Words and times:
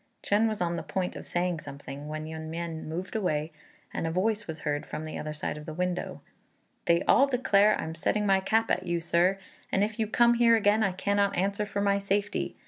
Chên 0.23 0.47
was 0.47 0.61
on 0.61 0.77
the 0.77 0.81
point 0.81 1.15
of 1.15 1.27
saying 1.27 1.59
something, 1.59 2.07
when 2.07 2.25
Yün 2.25 2.47
mien 2.47 2.89
moved 2.89 3.15
away, 3.15 3.51
and 3.93 4.07
a 4.07 4.11
voice 4.11 4.47
was 4.47 4.61
heard 4.61 4.83
from 4.83 5.05
the 5.05 5.15
other 5.15 5.31
side 5.31 5.59
of 5.59 5.67
the 5.67 5.75
window, 5.75 6.21
"They 6.85 7.03
all 7.03 7.27
declare 7.27 7.79
I'm 7.79 7.93
setting 7.93 8.25
my 8.25 8.39
cap 8.39 8.71
at 8.71 8.87
you, 8.87 8.99
Sir; 8.99 9.37
and 9.71 9.83
if 9.83 9.99
you 9.99 10.07
come 10.07 10.33
here 10.33 10.55
again, 10.55 10.81
I 10.81 10.91
cannot 10.91 11.37
answer 11.37 11.67
for 11.67 11.81
my 11.81 11.99
safety. 11.99 12.55